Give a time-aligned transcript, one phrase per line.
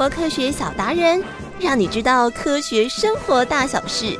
[0.00, 1.22] 活科学小达人，
[1.58, 4.18] 让你知道科学生活大小事。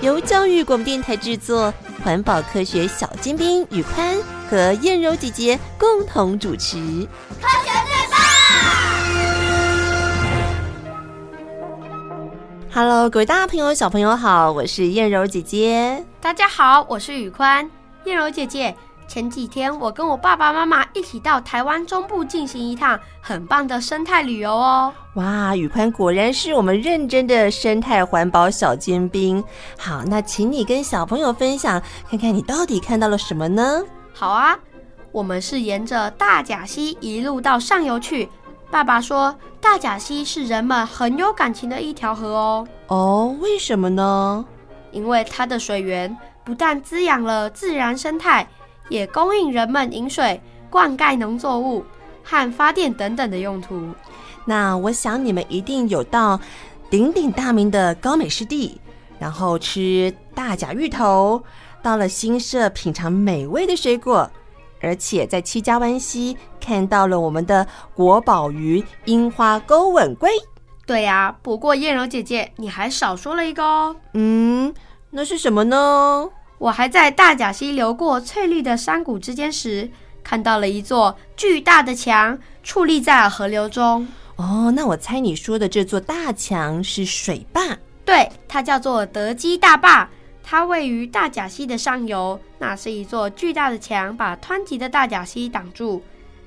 [0.00, 1.72] 由教育广播电台制作，
[2.02, 4.18] 环保科学小尖兵宇宽
[4.50, 6.78] 和燕柔姐姐共同主持。
[7.40, 8.18] 科学最棒
[12.74, 16.04] ！Hello，各位大朋友、小朋友好，我是燕柔姐姐。
[16.20, 17.70] 大家好，我是宇宽。
[18.04, 18.74] 燕柔姐姐，
[19.10, 24.92] 前几天我跟我爸爸妈妈一起到台湾中部进行一趟很棒的生态旅游哦。
[25.14, 29.42] 哇，宇宽果然是我们认真的生态环保小尖兵。
[29.76, 33.82] 好，那请你跟小朋友分享，看看你到底看到了什么呢？
[34.14, 34.56] 好啊，
[35.10, 38.28] 我们是沿着大甲溪一路到上游去。
[38.70, 42.68] 爸爸说，大甲溪是人们很有感情的一条河哦。
[42.86, 44.44] 哦，为什么呢？
[44.92, 48.46] 因为它的水源不但滋养了自然生态。
[48.90, 50.38] 也供应人们饮水、
[50.68, 51.82] 灌溉农作物
[52.22, 53.88] 和发电等等的用途。
[54.44, 56.38] 那我想你们一定有到
[56.90, 58.78] 鼎鼎大名的高美湿地，
[59.18, 61.42] 然后吃大甲芋头，
[61.82, 64.28] 到了新社品尝美味的水果，
[64.80, 70.28] 而且在七家湾溪看到了我们的国宝鱼——樱花钩吻龟。
[70.86, 73.94] 对呀，不过燕柔姐姐，你还少说了一个哦。
[74.14, 74.74] 嗯，
[75.10, 76.28] 那是什么呢？
[76.60, 79.88] 我还在大甲溪流过翠绿的山谷之间时，
[80.22, 84.06] 看到了一座巨大的墙矗立在河流中。
[84.36, 87.62] 哦，那我猜你说的这座大墙是水坝？
[88.04, 90.06] 对，它叫做德基大坝，
[90.42, 92.38] 它位于大甲溪的上游。
[92.58, 96.02] 那是一座巨大的墙，把湍急的大甲溪挡住，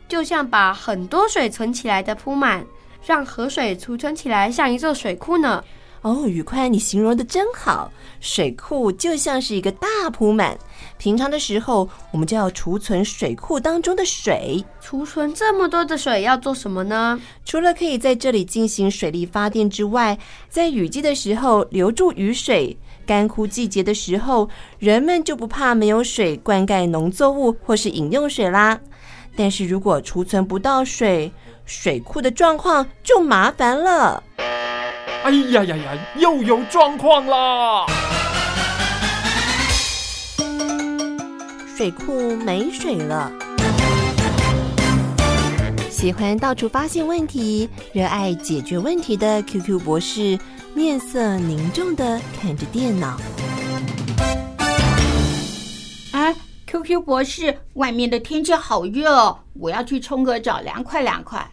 [0.07, 2.63] 就像把很多水存起来的铺满，
[3.03, 5.63] 让河水储存起来，像一座水库呢。
[6.03, 7.91] 哦，宇宽，你形容的真好。
[8.19, 10.57] 水库就像是一个大铺满，
[10.97, 14.63] 平常的时候，我们就要储存水库当中的水。
[14.81, 17.19] 储存这么多的水要做什么呢？
[17.45, 20.17] 除了可以在这里进行水力发电之外，
[20.49, 28.77] 在雨季的时候留住雨水，干枯季节的时候，人们就不怕没有水灌溉农作物或是饮用水啦。
[29.35, 31.31] 但是如果储存不到水，
[31.65, 34.21] 水库的状况就麻烦了。
[35.23, 35.97] 哎呀呀呀！
[36.17, 37.85] 又有状况啦！
[41.77, 43.31] 水库没水了。
[45.89, 50.37] 喜欢到处发现问题、热爱解决问题的 QQ 博士，
[50.73, 53.17] 面色凝重的看着电脑。
[56.11, 56.35] 哎
[56.67, 61.49] ，QQ 博士，外面的天气好热哦，我要去冲个澡，凉快凉快。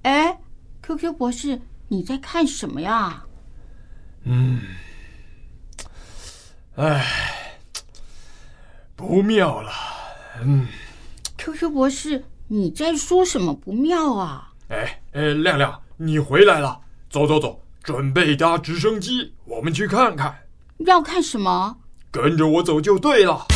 [0.00, 0.38] 哎
[0.82, 1.60] ，QQ 博士。
[1.88, 3.22] 你在看什么呀？
[4.24, 4.60] 嗯，
[6.76, 7.06] 哎，
[8.96, 9.70] 不妙了。
[10.42, 10.66] 嗯
[11.38, 14.52] ，QQ 博士，你在说什么不妙啊？
[14.68, 20.36] 哎哎，亮亮，你回来了，走走走，准备搭直升机，我们去看看。
[20.78, 21.78] 要看什么？
[22.10, 23.46] 跟着我走就对了。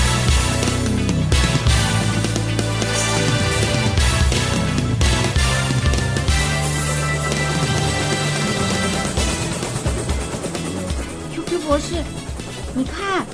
[12.81, 13.27] 你看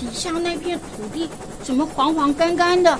[0.00, 1.30] 底下那片土地
[1.62, 2.98] 怎么黄黄干干的，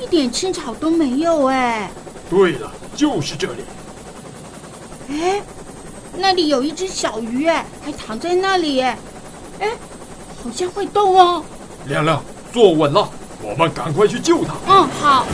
[0.00, 1.90] 一点青草都没有哎。
[2.30, 3.64] 对了，就是这里。
[5.08, 5.42] 哎，
[6.16, 8.96] 那里有一只小鱼哎，还躺在那里哎，
[9.58, 9.70] 哎，
[10.44, 11.42] 好像会动哦。
[11.88, 12.22] 亮亮，
[12.52, 13.10] 坐稳了，
[13.42, 14.54] 我们赶快去救它。
[14.68, 15.26] 嗯，好。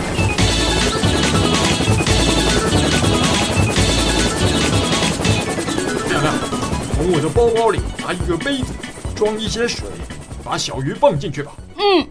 [6.08, 6.34] 亮亮，
[6.94, 8.72] 从我的包包里拿一个杯子。
[9.14, 9.88] 装一些水，
[10.46, 11.56] 把小鱼放进去吧。
[11.76, 12.08] 嗯，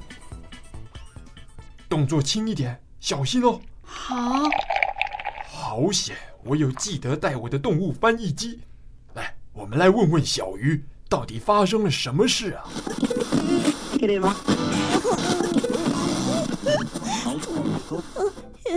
[1.88, 3.62] 动作轻一点，小心哦。
[3.82, 4.44] 好。
[5.48, 8.60] 好险，我有记得带我的动物翻译机。
[9.14, 12.68] 来，我们来问问小鱼，到底发生了什么事啊？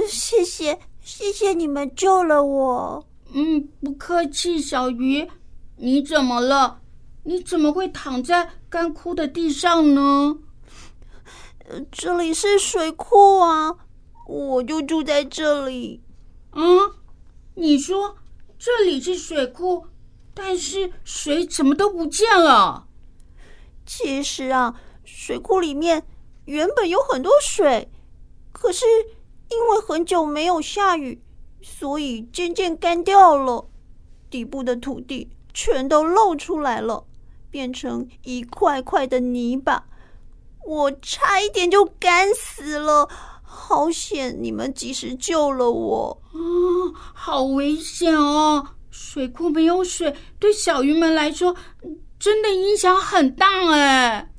[0.08, 3.04] 谢谢，谢谢你们救了我。
[3.32, 5.28] 嗯，不客气，小鱼，
[5.76, 6.78] 你怎么了？
[7.24, 10.38] 你怎么会躺在干枯的地上呢？
[11.92, 13.76] 这里是水库啊，
[14.26, 16.02] 我就住在这里。
[16.52, 16.92] 嗯，
[17.54, 18.16] 你说
[18.58, 19.86] 这里是水库，
[20.32, 22.86] 但是水怎么都不见了？
[23.84, 26.06] 其实啊，水库里面
[26.46, 27.90] 原本有很多水，
[28.52, 28.86] 可是
[29.50, 31.22] 因为很久没有下雨，
[31.60, 33.68] 所以渐渐干掉了，
[34.30, 37.04] 底部的土地全都露出来了。
[37.50, 39.86] 变成一块块的泥巴，
[40.66, 43.08] 我差一点就干死了，
[43.42, 44.36] 好险！
[44.40, 46.22] 你们及时救了我。
[46.32, 46.38] 啊，
[47.14, 48.74] 好危险哦！
[48.90, 51.54] 水库没有水，对小鱼们来说
[52.18, 54.30] 真的影响很大哎。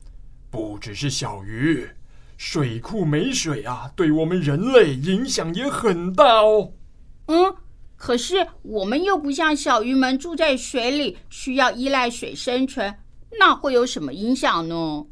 [0.52, 1.90] 不只是小鱼，
[2.38, 6.74] 水库没水啊，对我们人类影响也很大哦。
[7.28, 7.56] 嗯，
[8.00, 12.96] 可是我们又不像小鱼们住在水里，需要依赖水生存，
[13.38, 15.06] 那会有什么影响呢？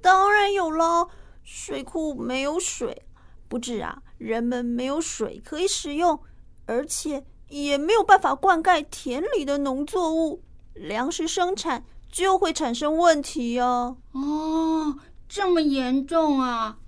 [0.00, 1.06] 当然有了，
[1.44, 3.02] 水库没有水，
[3.46, 6.18] 不止啊，人们没有水可以使用，
[6.64, 10.42] 而且也没有办法灌溉田里的农作物，
[10.72, 13.94] 粮食生产就会产生问题啊。
[14.12, 14.96] 哦，
[15.28, 16.78] 这么严重啊！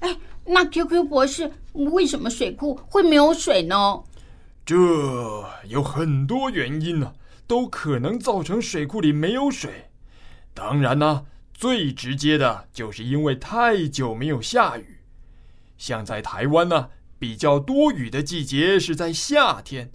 [0.00, 4.02] 哎，那 QQ 博士，为什么水库会没有水呢？
[4.68, 7.14] 这有很多原因呢、
[7.46, 9.90] 都可能造成水库里没有水。
[10.52, 11.24] 当然呢、
[11.54, 14.98] 最直接的就是因为太久没有下雨，
[15.78, 19.90] 像在台湾呢，比较多雨的季节是在夏天，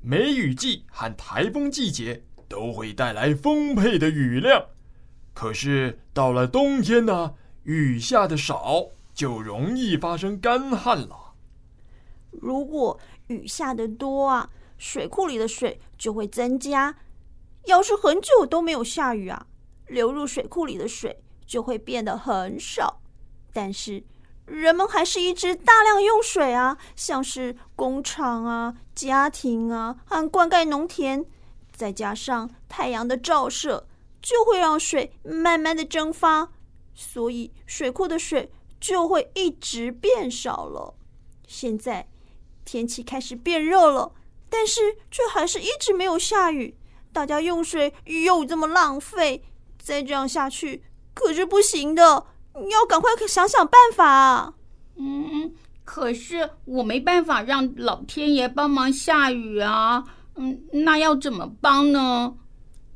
[0.00, 4.60] 梅雨季和台风季节都会带来丰沛的雨量。
[5.34, 11.22] 可是到了冬天呢，雨下的少，就容易发生干旱了。
[12.32, 16.96] 如果雨下得多啊，水库里的水就会增加。
[17.64, 19.46] 要是很久都没有下雨啊，
[19.88, 23.00] 流入水库里的水就会变得很少，
[23.52, 24.04] 但是
[24.44, 31.26] 人们还是一直大量用水啊，像是工厂啊、家庭啊和灌溉农田，
[31.72, 33.88] 再加上太阳的照射，
[34.22, 36.52] 就会让水慢慢的蒸发，
[36.94, 40.94] 所以水库的水就会一直变少了。
[41.48, 42.08] 现在
[42.66, 44.12] 天气开始变热了，
[44.50, 44.80] 但是
[45.10, 46.76] 却还是一直没有下雨，
[47.12, 49.42] 大家用水又这么浪费。
[49.78, 50.82] 再这样下去
[51.14, 52.26] 可是不行的，
[52.60, 54.54] 你要赶快想想办法啊。
[54.96, 55.54] 嗯，
[55.84, 60.02] 可是我没办法让老天爷帮忙下雨啊。
[60.34, 62.34] 嗯，那要怎么帮呢？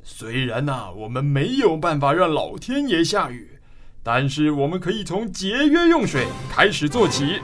[0.02, 3.60] 虽然呐、啊，我们没有办法让老天爷下雨，
[4.02, 7.40] 但是我们可以从节约用水开始做起。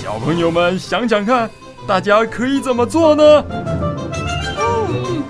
[0.00, 1.48] 小朋友们想想看，
[1.86, 3.44] 大家可以怎么做呢？
[4.58, 5.22] 嗯，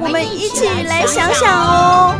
[0.00, 2.14] 我们一起来想想哦。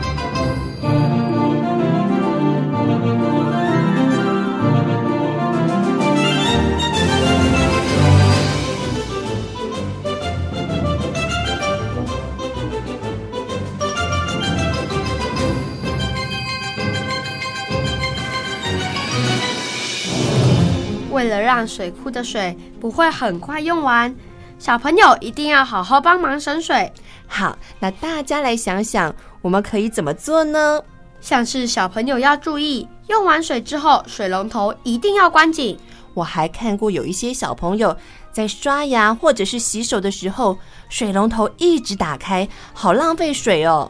[21.22, 24.12] 为了让水库的水不会很快用完，
[24.58, 26.92] 小朋友一定要好好帮忙省水。
[27.28, 30.82] 好，那大家来想想，我们可以怎么做呢？
[31.20, 35.78] 像是小朋友要注意，用完水之后，水龙头一定要关紧。
[36.12, 37.96] 我还看过有一些小朋友
[38.32, 40.58] 在刷牙或者是洗手的时候，
[40.88, 43.88] 水龙头一直打开，好浪费水哦。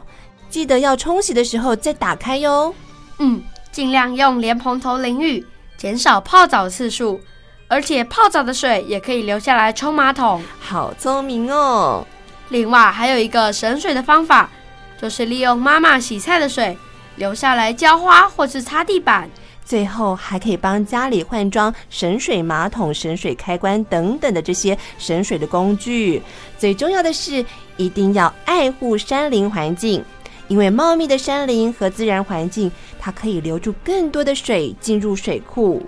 [0.51, 2.71] 记得要冲洗的时候再打开哟。
[3.17, 3.41] 嗯，
[3.71, 5.43] 尽量用莲蓬头淋浴。
[5.83, 7.19] 减少泡澡次数，
[7.67, 10.41] 而且泡澡的水也可以留下来冲马桶。
[10.57, 12.07] 好聪明哦！
[12.47, 14.49] 另外还有一个省水的方法，
[14.97, 16.77] 就是利用妈妈洗菜的水
[17.17, 19.29] 留下来浇花或是擦地板。
[19.65, 26.21] 最后还可以帮家里换装省水马桶、省水开关等等的这些省水的工具。
[26.57, 30.01] 最重要的是，一定要爱护山林环境。
[30.47, 35.81] 因为茂密的山林和自然环境，它可以留住更多的水进入水库。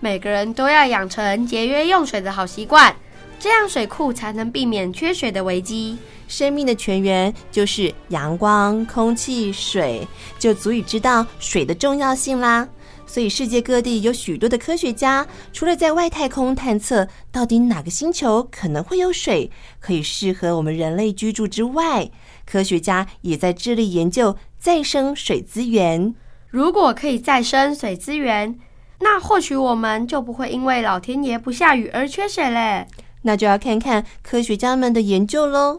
[0.00, 2.94] 每个人都要养成节约用水的好习惯，
[3.38, 5.96] 这样水库才能避免缺水的危机。
[6.26, 10.06] 生命的泉源就是阳光、空气、水，
[10.38, 12.68] 就足以知道水的重要性啦。
[13.04, 19.50] 所以世界各地有许多的科学家，除了在外太空探测到底哪个星球可能会有水，
[19.80, 22.08] 可以适合我们人类居住之外，
[22.50, 26.14] 科学家也在致力研究再生水资源。
[26.48, 28.58] 如果可以再生水资源，
[28.98, 32.88] 那或许我们就不会因为老天爷不下雨而缺水嘞。
[33.22, 35.78] 那就要看看科学家们的研究喽。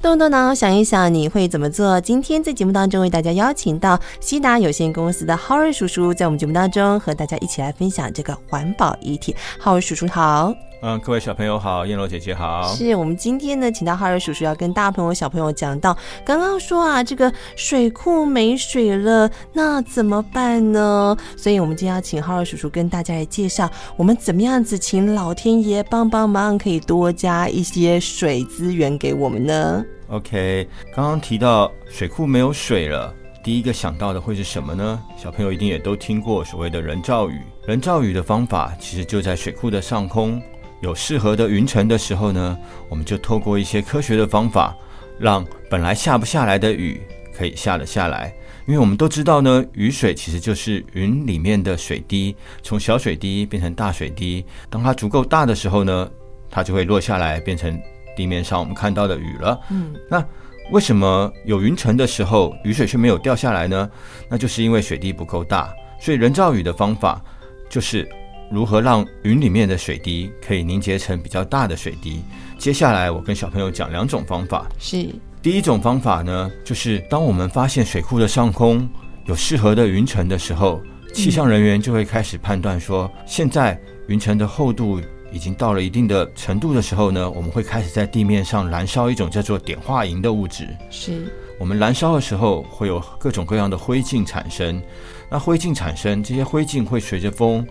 [0.00, 2.00] 动动脑想一想，你会怎么做？
[2.00, 9.34] 今天在节目当中为大家邀请到西达有限公司的浩瑞叔叔，在我们节目当中和大家一起来分享这个环保议题。
[9.58, 10.67] 浩瑞叔叔好。
[10.80, 12.62] 嗯，各位小朋友好，燕罗姐姐好。
[12.74, 21.16] 是我们今天呢，请到浩尔叔叔要跟大朋友、小朋友讲到，刚刚说啊，这个水库没水了，那怎么办呢？
[21.36, 35.02] 所以，我们今天要请浩尔叔叔跟大家来介绍，我们怎么样子请老天爷帮帮忙，可以多加一些水资源给我们呢？OK，刚刚提到水库没有水了，第一个想到的会是什么呢？
[35.16, 40.40] 小朋友一定也都听过所谓的人造雨，人造雨的方法其实就在水库的上空。
[40.80, 42.56] 有适合的云层的时候呢，
[42.88, 44.76] 我们就透过一些科学的方法，
[45.18, 47.00] 让本来下不下来的雨
[47.36, 48.32] 可以下得下来。
[48.66, 54.44] 因为我们都知道呢，雨水其实就是云里面的水滴，从小水滴变成大水滴。
[54.70, 56.08] 当它足够大的时候呢，
[56.50, 57.76] 它就会落下来，变成
[58.16, 59.58] 地面上我们看到的雨了。
[59.70, 60.24] 嗯，那
[60.70, 63.90] 为什么有云层的时候，雨水却没有掉下来呢？
[64.28, 65.74] 那就是因为水滴不够大。
[66.00, 67.20] 所以人造雨的方法
[67.68, 68.08] 就是。
[68.50, 72.22] 如何让云里面的水滴可以凝结成比较大的水滴？
[72.58, 74.66] 接下来我跟小朋友讲两种方法。
[74.78, 75.08] 是，
[75.42, 78.88] 第一种方法呢，就是当我们发现水库的上空
[79.26, 80.80] 有适合的云层的时候，
[81.12, 85.00] 气象人员就会开始判断说，现在云层的厚度
[85.30, 90.66] 已经到了一定的程度的时候呢，我们会开始在地面上燃烧一种叫做碘化银的物质。
[90.90, 94.82] 是，我们燃烧的时候会有各种各样的灰烬产生，
[95.30, 97.66] 那灰烬产生，这些灰烬会随着风。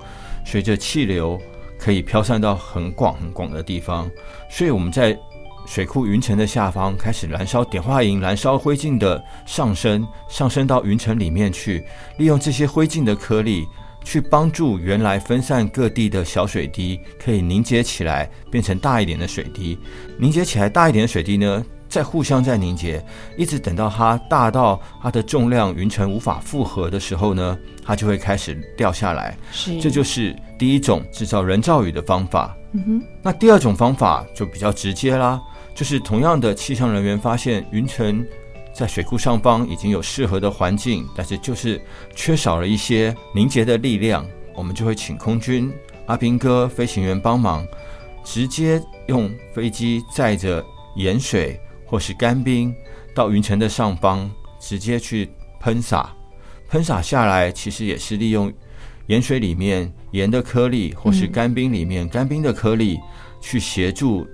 [0.50, 1.38] 随着气流
[1.78, 4.10] 可以飘散到很广很广的地方，
[4.50, 5.16] 所以我们在
[5.66, 11.84] 水库云层的下方开始燃烧碘化银，燃烧灰烬的上升，上升到云层里面去，
[12.18, 13.66] 利用这些灰烬的颗粒
[14.06, 19.78] 去帮助原来分散各地的小水滴可以凝结起来，变成大一点的水滴。
[20.18, 23.04] 凝结起来大一点的水滴呢，再互相在凝结，
[23.38, 29.38] 一直等到它大到它的重量云层无法负荷的时候呢，它就会开始掉下来。
[29.52, 32.56] 是，这就是第一种制造人造雨的方法。
[32.74, 35.42] 嗯哼，那第二种方法就比较直接啦，
[35.74, 38.26] 就是同样的气象人员发现云层
[38.74, 41.82] 在水库上方已经有适合的环境，但是就是
[42.14, 45.74] 缺少了一些凝结的力量，我们就会请空军
[46.08, 47.66] 阿兵哥飞行员帮忙，
[48.24, 50.64] 直接用飞机载着
[50.98, 51.60] 盐水。
[51.88, 52.76] 或是干冰
[53.16, 54.30] 到云层的上方，
[54.60, 55.30] 直接去
[55.60, 56.14] 喷洒，
[56.70, 58.54] 喷洒下来，其实也是利用
[59.08, 63.00] 盐水里面盐的颗粒，或是干冰里面干冰的颗粒，
[63.42, 64.28] 去协助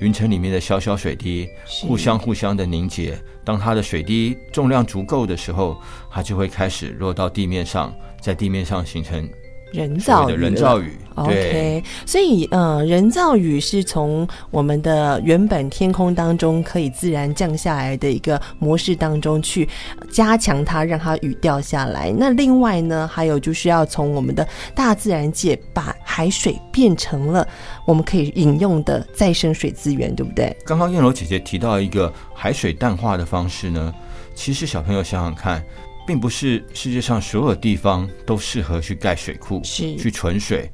[0.00, 1.46] 云层里面的小小水滴
[1.82, 3.16] 互相互相的凝结。
[3.44, 5.80] 当它的水滴重量足够的时候，
[6.10, 9.28] 它就会开始落到地面上，在地面上形成。
[9.74, 19.68] 人造人造雨，OK，所以呃，人造雨是从我们的原本天空当中可以自然降下来的一个模式当中去
[20.12, 22.14] 加强它，让它雨掉下来。
[22.16, 27.46] 那另外呢，还有就是要从我们的大自然界把海水变成了
[27.84, 30.56] 我们可以饮用的再生水资源，对不对？
[30.64, 33.92] 刚刚燕柔姐姐提到一个海水淡化的方式呢，
[34.36, 35.60] 其实小朋友想想看。
[36.06, 40.70] 并不是世界上所有地方都适合去盖水库，是去存水，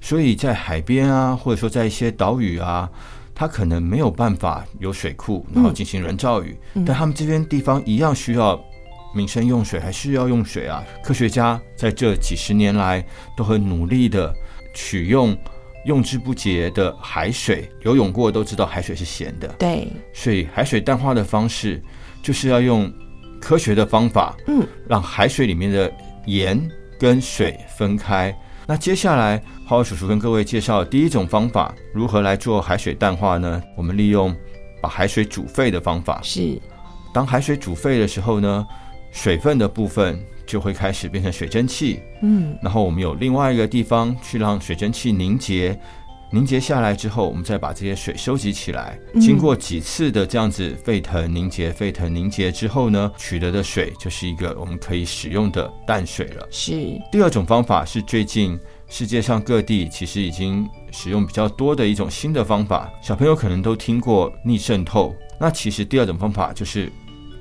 [0.00, 2.88] 所以在海边啊，或者说在一些岛屿啊，
[3.34, 6.56] 它可能没有办法有水库，然后进行人造雨。
[6.74, 8.58] 嗯、但他们这边地方一样需要
[9.14, 10.82] 民生用水，还是要用水啊。
[11.02, 13.04] 科学家在这几十年来
[13.36, 14.34] 都很努力的
[14.74, 15.36] 取用
[15.84, 21.82] 用之不竭的海水，游泳过都知道海水是咸的，对，所以海水淡化的方式
[22.22, 22.90] 就是要用。
[23.40, 25.92] 科学的方法，嗯，让海水里面的
[26.26, 28.36] 盐跟水分开。
[28.66, 33.60] 那接下来，浩浩叔叔跟各位介绍第一种方法，如何来做海水淡化呢？
[33.76, 34.32] 我们利用
[34.80, 36.20] 把海水煮沸的方法。
[36.22, 36.60] 是，
[37.12, 38.64] 当海水煮沸的时候呢，
[39.10, 42.00] 水分的部分就会开始变成水蒸气。
[42.22, 45.76] 嗯，然后我们有另外一个地方去让水蒸气凝结。
[46.32, 48.98] 凝结下来之后，我们再把这些水收集起来。
[49.20, 56.46] 经过几次的这样子沸腾凝结、沸腾凝结之后呢，取得的水就是一个我们可以使用的淡水了。
[56.50, 56.72] 是。
[57.10, 58.58] 第二种方法是最近
[58.88, 65.14] 世界上各地其实已经使用比较多的一种新的方法，小朋友可能都听过逆渗透。
[65.38, 66.90] 那其实第二种方法就是。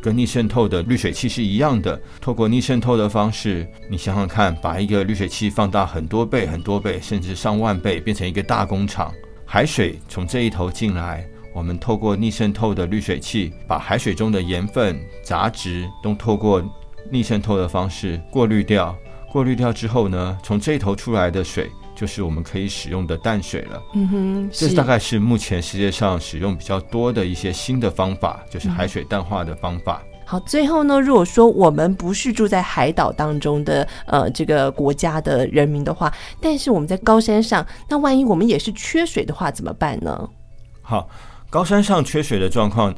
[0.02, 9.14] 跟逆渗透的滤水器是一样的，透过逆渗透的方式，你想想看，把一个滤水器放大很多倍、很多倍，甚至上万倍，变成一个大工厂。
[9.46, 16.64] 海水从这一头进来，我们透过逆渗透的滤水器，把海水中的盐分、杂质都透过
[17.12, 18.96] 逆渗透的方式过滤掉。
[19.32, 21.70] 过滤掉之后呢，从这一头出来的水。
[22.00, 23.84] 就是我们可以使用的淡水了。
[23.94, 30.02] 嗯哼，这大概是目前世界上使用比较多的一些新的方法，就是海水淡化的方法。
[30.06, 30.20] 嗯。
[30.26, 40.30] 好，最后呢，如果说我们不是住在海岛当中的呃这个国家的人民的话，但是我们在高山上，那万一我们也是缺水的话，怎么办呢？
[40.82, 41.10] 好，
[41.50, 42.96] 高山上缺水的状况，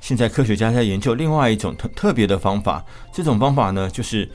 [0.00, 2.82] 现在科学家在研究另外一种特特别的方法。
[3.12, 4.26] 这种方法呢，就是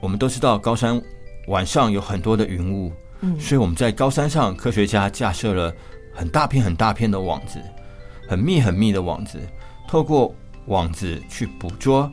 [0.00, 1.02] 我们都知道高山
[1.48, 2.92] 晚上有很多的云雾。
[3.38, 5.74] 所以我们在高山上，科学家架设了
[6.14, 7.60] 很大片、很大片的网子，
[8.28, 9.40] 很密、很密的网子。
[9.88, 10.34] 透过
[10.66, 12.10] 网子去捕捉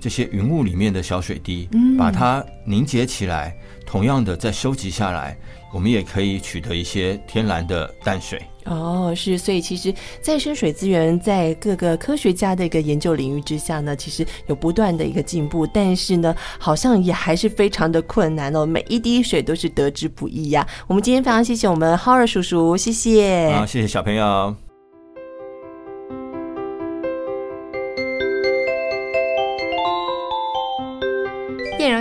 [0.00, 5.36] 这些云雾里面的小水滴，嗯把它凝结起来，同样的再收集下来，
[5.72, 8.40] 我们也可以取得一些天然的淡水。
[8.64, 18.66] 哦，是，所以其实再生水资源在各个科学家的一个研究领域之下呢，其实有不断的一个进步，但是呢，好像也还是非常的困难哦。
[18.66, 20.84] 每一滴水都是得之不易呀、啊。
[20.86, 23.50] 我们今天非常谢谢我们 Howard 叔叔，谢谢。
[23.54, 24.67] 好，谢谢小朋友。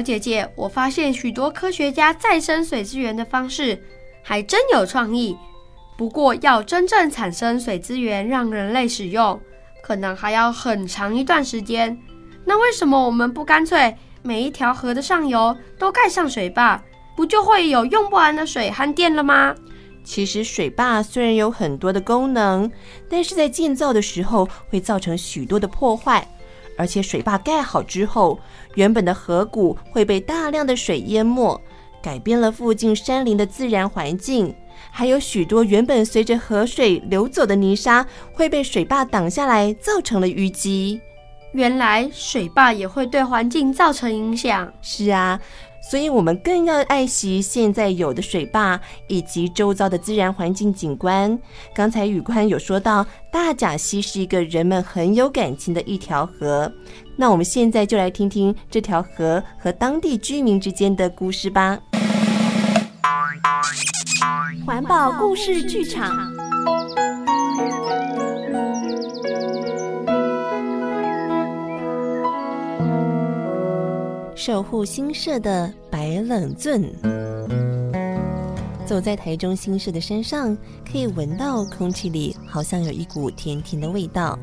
[0.07, 3.77] 姐姐，我发现许多科学家再生水资源的方式
[4.23, 5.35] 还真有创意。
[5.97, 9.37] 不过，要真正产生水资源让人类使用，
[9.83, 11.97] 可能还要很长一段时间。
[12.45, 16.81] 那为什么我们不干脆每一条河的上游都盖上水坝，
[17.17, 19.53] 不就会有用不完的水和电了吗？
[20.05, 22.71] 其实，水坝虽然有很多的功能，
[23.09, 26.25] 但是在建造的时候会造成许多的破坏，
[26.77, 28.39] 而且水坝盖好之后，
[28.75, 31.59] 原本的河谷会被大量的水淹没，
[32.01, 34.55] 改变了附近山林的自然环境。
[34.91, 41.01] 还有许多原本随着河水流走的泥沙会被水坝挡下来，造成了淤积。
[41.53, 44.71] 原来水坝也会对环境造成影响。
[44.81, 45.39] 是啊，
[45.89, 51.37] 所以我们更要爱惜现在有的水坝以及周遭的自然环境景观。
[51.73, 56.69] 刚才宇宽有说到，大甲溪是一个人们很有感情的一条河。
[57.15, 61.79] 那我们现在就来听听这条河和当地居民之间的故事吧。
[64.65, 66.11] 环保故事剧场。
[74.37, 76.93] 守护新社的白冷圳，
[78.85, 80.55] 走在台中新社的山上，
[80.89, 84.37] 可以闻到空气里好像有一股甜甜的味道。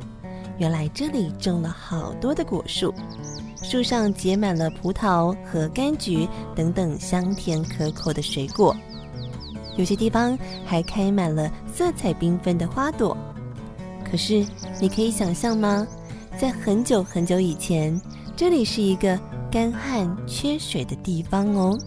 [0.59, 2.93] 原来这里种了好多的果树，
[3.63, 8.77] 树上结满了葡萄和柑橘等等香甜可口的水果。
[9.77, 13.17] 有些地方还开满了色彩缤纷的花朵。
[14.05, 14.45] 可是，
[14.81, 15.87] 你可以想象吗？
[16.37, 17.99] 在很久很久以前，
[18.35, 19.17] 这里是一个
[19.55, 21.79] 干旱缺水的地方哦。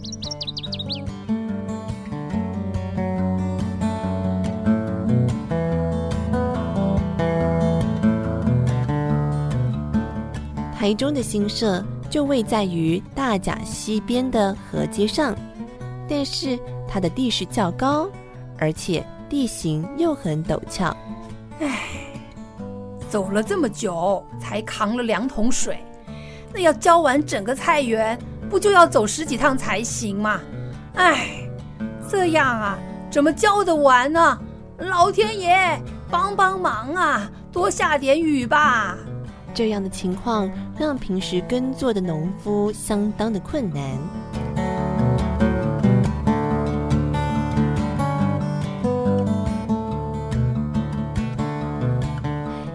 [10.74, 15.36] 台中的新社就位在于大甲溪边的河街上，
[16.08, 18.08] 但是它的地势较高，
[18.56, 20.96] 而且地形又很陡峭。
[21.60, 21.80] 唉，
[23.10, 25.78] 走了这么久才扛了两桶水，
[26.52, 30.40] 那要浇完整个菜园，不就要走十几趟才行吗？
[30.94, 31.48] 唉，
[32.10, 32.78] 这样啊，
[33.10, 34.38] 怎么浇得完呢？
[34.78, 35.80] 老天爷，
[36.10, 37.30] 帮帮忙啊！
[37.52, 38.96] 多下点雨吧。
[39.52, 43.82] 这样的情况让平时耕作的农夫相当的困难。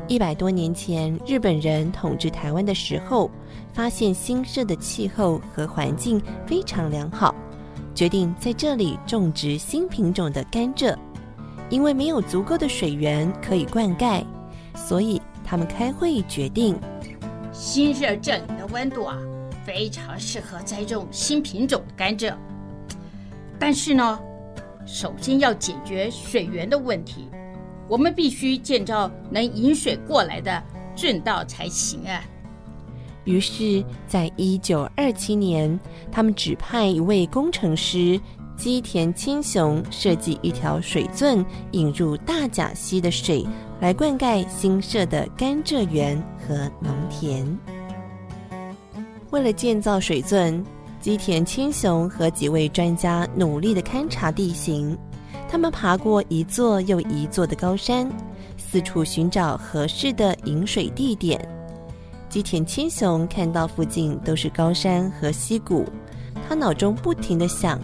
[0.07, 3.31] 一百多年前，日本人统治台湾的时候，
[3.73, 7.33] 发现新社的气候和环境非常良好，
[7.95, 10.95] 决定在这里种植新品种的甘蔗。
[11.69, 14.23] 因为没有足够的水源可以灌溉，
[14.75, 16.79] 所以他们开会决定，
[17.51, 19.17] 新社这里的温度啊，
[19.65, 22.31] 非常适合栽种新品种的甘蔗。
[23.57, 24.19] 但是呢，
[24.85, 27.27] 首先要解决水源的问题，
[27.87, 30.61] 我们必须建造能引水过来的
[30.95, 32.21] 圳道才行啊。
[33.25, 35.79] 于是，在一九二七年，
[36.11, 38.19] 他们指派一位工程师
[38.57, 43.45] 基田清雄设计一条水圳，引入大甲溪的水，
[43.79, 47.45] 来灌溉新设的甘蔗园和农田。
[49.31, 50.63] 为了建造水圳，
[51.01, 54.97] 基田清雄和几位专家努力地勘察地形，
[55.49, 58.11] 他们爬过一座又一座的高山，
[58.57, 61.39] 四处寻找合适的引水地点。
[62.33, 65.85] 矶田清雄看到附近都是高山和溪谷，
[66.49, 67.79] 他脑中不停的想：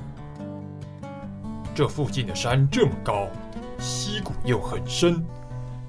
[1.76, 3.28] 这附近的山这么高，
[3.78, 5.24] 溪谷又很深，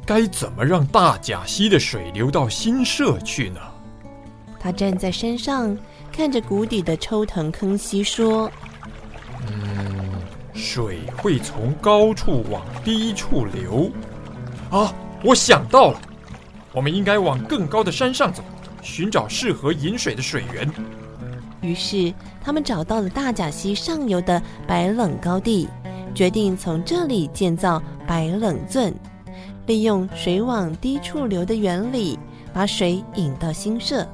[0.04, 3.60] 该怎么让大甲溪的水流到新社去呢？
[4.58, 5.74] 他站在山上，
[6.12, 8.52] 看着谷底的抽藤坑溪，说
[9.48, 10.20] ：“嗯，
[10.52, 13.90] 水会从高处往低处流。
[14.68, 14.92] 啊，
[15.24, 16.00] 我想到了。”
[16.72, 18.42] 我们应该往更高的山上走，
[18.82, 20.70] 寻找适合引水的水源。
[21.62, 25.68] 于是，他们找到了大甲溪上游的白冷高地，
[26.14, 28.94] 决定从这里建造白冷圳，
[29.66, 32.18] 利用水往低处流的原理，
[32.52, 34.06] 把水引到新社。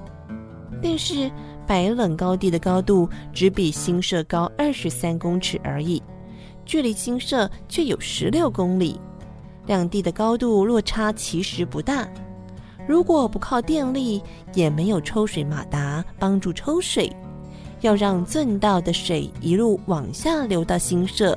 [0.82, 1.30] 但是
[1.66, 6.02] 白冷高地的高度只比新社高二十三公尺而已，
[6.64, 8.98] 距离新社却有十六公里，
[9.66, 12.08] 两地的高度落差其实不大。
[12.86, 14.22] 如果不靠电力，
[14.54, 17.12] 也没有抽水马达帮助抽水，
[17.80, 21.36] 要让圳道的水一路往下流到新社，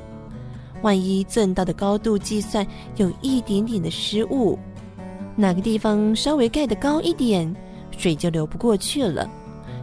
[0.82, 4.58] 万一圳道的高度计算有一点点的失误，
[5.34, 7.52] 哪个地方稍微盖得高一点，
[7.90, 9.28] 水就流不过去了。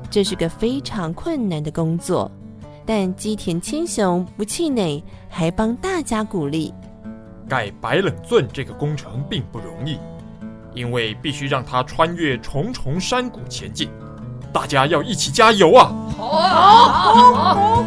[0.09, 2.31] 这是个非常困难的工作，
[2.85, 6.73] 但基田千雄不气馁，还帮大家鼓励：
[7.45, 9.97] 盖白冷圳这个工程并不容易。
[10.77, 13.89] 因为必须让他穿越重重山谷前进，
[14.53, 15.91] 大家要一起加油啊！
[16.15, 17.85] 好啊，好，好，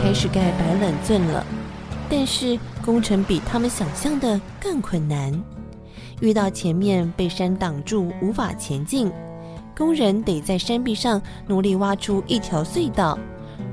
[0.00, 1.44] 开始盖白冷圳了，
[2.08, 5.53] 但是工程比他们想象的更困难。
[6.24, 9.12] 遇到前面被山挡住，无法前进，
[9.76, 13.18] 工人得在山壁上努力挖出一条隧道，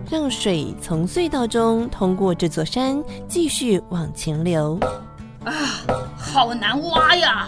[0.10, 4.78] 让水从隧道中通过这座山，继续往前流。
[5.46, 5.54] 啊，
[6.18, 7.48] 好难挖呀！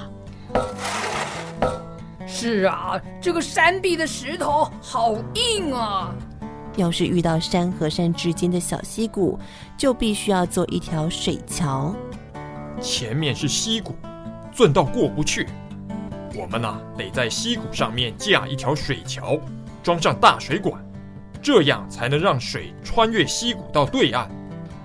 [2.25, 6.15] 是啊，这个山壁的石头好硬啊！
[6.77, 9.37] 要是遇到山和山之间的小溪谷，
[9.77, 11.93] 就必须要做一条水桥。
[12.79, 13.93] 前面是溪谷。
[14.53, 15.47] 钻到过不去，
[16.35, 19.39] 我们呢得在溪谷上面架一条水桥，
[19.81, 20.79] 装上大水管，
[21.41, 24.29] 这样才能让水穿越溪谷到对岸。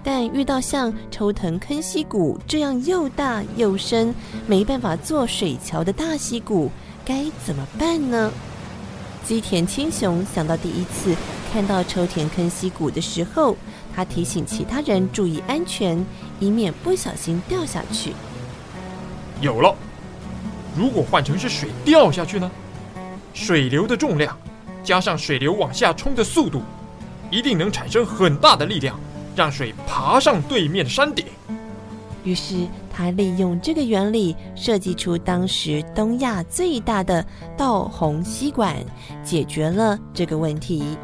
[0.02, 4.14] 但遇到像抽藤坑溪谷这样又大又深，
[4.46, 6.70] 没办法做水桥的大溪谷，
[7.04, 8.32] 该怎么办呢？
[9.26, 11.14] 矶田青雄想到第一次
[11.52, 13.54] 看到抽田坑溪谷的时候，
[13.94, 16.02] 他提醒其他人注意安全，
[16.40, 18.14] 以免不小心掉下去。
[19.40, 19.74] 有了，
[20.76, 22.50] 如果换成是水掉下去呢？
[23.34, 24.36] 水流的重量
[24.82, 26.60] 加上水流往下冲的速度，
[27.30, 28.98] 一定能产生很大的力量，
[29.36, 31.24] 让水爬上对面的山顶。
[32.24, 37.24] 于是他利用这个原理，设计出当时东亚最大的
[37.56, 38.74] 道洪溪管，
[39.22, 40.98] 解决了这个问题。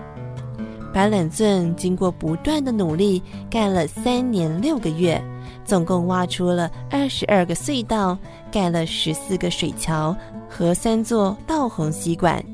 [0.92, 5.22] 白冷圳经过不断的努力，盖了三年六个月。
[5.64, 8.16] 总共挖出了二十二个隧道，
[8.52, 10.16] 盖了十四个水桥
[10.48, 12.44] 和三座道洪吸管，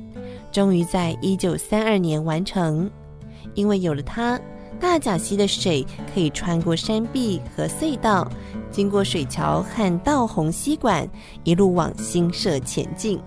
[0.53, 2.91] 终于在一九三二年完成。
[3.55, 4.41] 因为有了它，
[4.79, 8.31] 大甲溪的水可以穿过山壁和隧道，
[8.71, 11.09] 经过水桥和道洪吸管，
[11.43, 13.21] 一路往新社前进，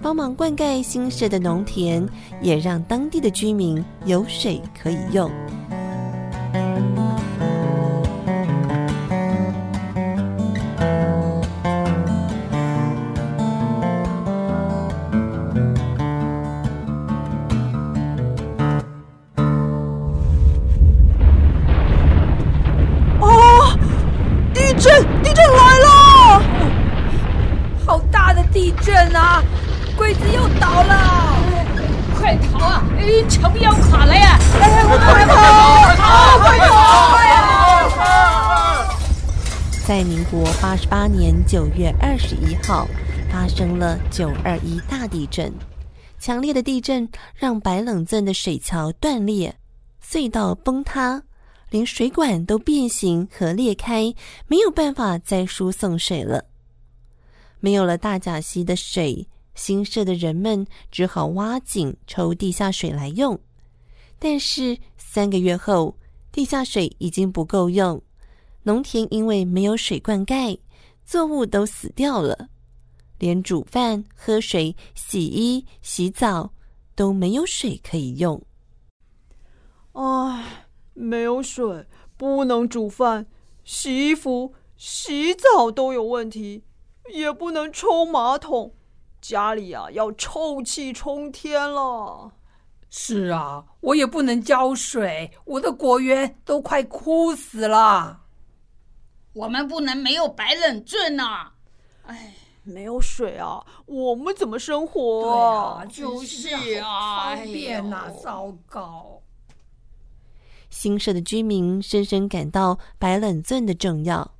[0.00, 2.08] 帮忙灌溉新社的农田，
[2.40, 5.30] 也让当地的居民有水可以用。
[41.50, 42.86] 九月二十一号，
[43.28, 45.52] 发生了九二一大地震。
[46.16, 49.52] 强烈的地震让白冷镇的水桥断裂，
[50.00, 51.20] 隧道崩塌，
[51.68, 54.14] 连水管都变形和裂开，
[54.46, 56.44] 没有办法再输送水了。
[57.58, 63.36] 没有了大甲溪的水，新社的人们只好挖井抽地下水来用。
[64.20, 65.96] 但是三个月后，
[66.30, 68.00] 地下水已经不够用。
[68.62, 70.56] 农田因为没有水灌溉，
[71.10, 72.50] 作物都死掉了，
[73.18, 76.52] 连煮饭、喝水、洗衣、洗澡
[76.94, 78.40] 都没有水可以用。
[79.94, 81.84] 唉，没有水，
[82.16, 83.26] 不能煮饭、
[83.64, 86.62] 洗衣服、洗澡都有问题，
[87.12, 88.72] 也不能冲马桶，
[89.20, 92.30] 家里啊要臭气冲天了。
[92.88, 98.19] 是啊，我也不能浇水，我的果园都快枯死了。
[99.32, 101.52] 我们不能没有白冷圳呐！
[102.06, 105.84] 哎，没有水啊，我们怎么生活啊？
[105.84, 109.20] 对啊，就是啊，方便呐，糟糕！
[110.68, 114.32] 新社的居民深深感到白冷圳的重要。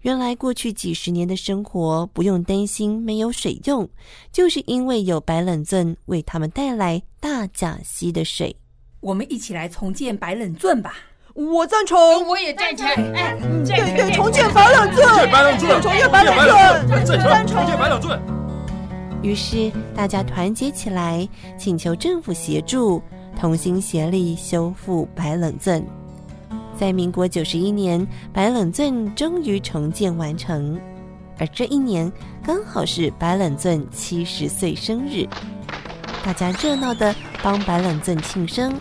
[0.00, 3.88] 原来过去几十年的生活不用担心没有水用，
[4.32, 8.56] 就是因为有白冷圳为他们带来大甲溪的水。
[9.00, 10.94] 我们一起来重建白冷圳吧！
[11.48, 12.86] 我赞成，我也赞成。
[13.14, 18.20] 哎，对对，重建白冷圳，白冷圳，重建白冷镇，赞成，重建白冷镇。
[19.22, 21.26] 于是大家团结起来，
[21.58, 23.02] 请求政府协助，
[23.38, 25.82] 同心协力修复白冷镇。
[26.78, 30.78] 在民国九十一年，白冷镇终于重建完成，
[31.38, 32.10] 而这一年
[32.44, 35.26] 刚好是白冷镇七十岁生日，
[36.24, 38.74] 大家热闹地帮白冷镇庆生。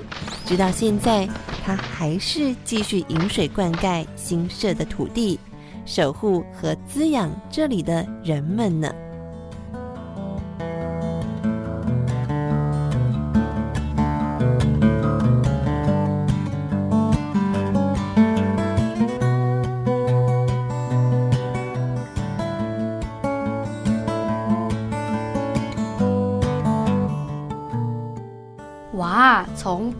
[0.45, 1.27] 直到现在，
[1.63, 5.39] 他还是继续引水灌溉新设的土地，
[5.85, 8.91] 守护和滋养这里的人们呢。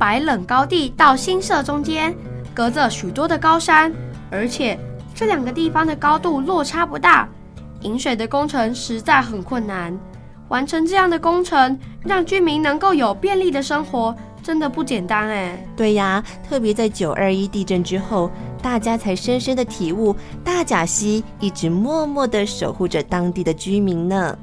[0.10, 2.12] 白冷高地到新社中间，
[2.52, 3.94] 隔着许多的高山，
[4.32, 4.76] 而且
[5.14, 7.30] 这两个地方的高度落差不大，
[7.82, 9.96] 引水的工程实在很困难。
[10.48, 15.64] 完成这样的工程，让居民能够有便利的生活，真的不简单哎。
[15.78, 18.32] 对呀，特别在九二一地震之后，
[18.64, 24.36] 大家才深深的体悟，大甲溪一直默默的守护着当地的居民呢。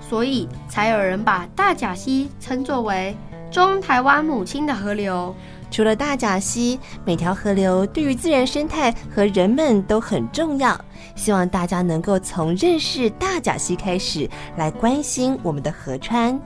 [0.00, 3.14] 所以才有人把大甲溪称作为。
[3.50, 5.34] 中台湾母亲的河流，
[5.72, 10.78] 除了大甲溪，每条河流对于自然生态和人们都很重要。
[11.16, 16.40] 希望大家能够从认识大甲溪开始，来关心我们的河川。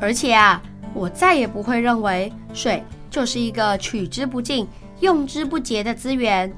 [0.00, 0.62] 而且啊，
[0.94, 2.80] 我再也不会认为水
[3.10, 4.68] 就是一个取之不尽、
[5.00, 6.52] 用之不竭的资源，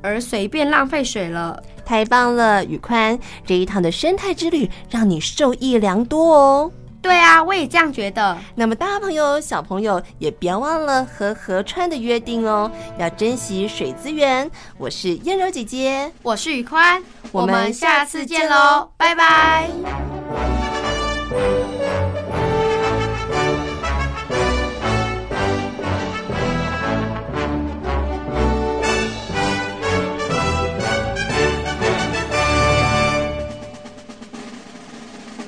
[0.00, 1.62] 而随便浪费水了。
[1.84, 6.72] 太棒了，宇宽，这一趟的生态之旅让你受益良多哦。
[7.04, 8.34] 对啊，我也这样觉得。
[8.54, 14.50] 那么大朋友、小朋友也别忘了和河川的约定哦，要珍惜水资源。
[14.78, 19.68] 我是燕柔姐姐，我是宇宽，我们下次见喽，拜拜。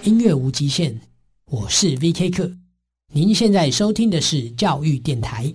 [0.03, 1.01] 音乐无极限。
[1.53, 2.51] 我是 VK 课，
[3.13, 5.55] 您现在收听的是教育电台。